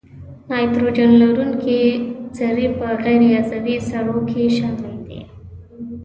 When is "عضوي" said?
3.39-3.77